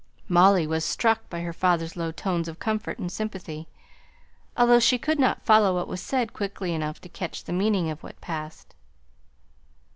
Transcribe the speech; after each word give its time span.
Molly 0.27 0.65
was 0.65 0.83
struck 0.83 1.29
by 1.29 1.41
her 1.41 1.53
father's 1.53 1.95
low 1.95 2.11
tones 2.11 2.47
of 2.47 2.57
comfort 2.57 2.97
and 2.97 3.11
sympathy, 3.11 3.67
although 4.57 4.79
she 4.79 4.97
could 4.97 5.19
not 5.19 5.45
follow 5.45 5.75
what 5.75 5.87
was 5.87 6.01
said 6.01 6.33
quickly 6.33 6.73
enough 6.73 6.99
to 7.01 7.07
catch 7.07 7.43
the 7.43 7.53
meaning 7.53 7.91
of 7.91 8.01
what 8.01 8.19
passed. 8.19 8.73